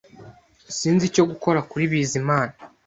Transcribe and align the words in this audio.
Sinzi 0.77 1.03
icyo 1.09 1.23
gukora 1.31 1.59
kuri 1.69 1.83
Bizimana 1.91 2.53